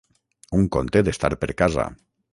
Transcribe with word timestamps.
Un 0.59 0.63
conte 0.77 1.03
d’estar 1.09 1.31
per 1.45 1.53
casa. 1.63 1.87